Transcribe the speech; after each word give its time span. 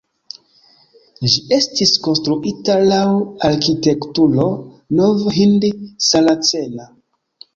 Ĝi 1.31 1.41
estis 1.57 1.91
konstruita 2.07 2.77
laŭ 2.93 3.03
arkitekturo 3.49 4.47
nov-hind-saracena. 5.01 6.89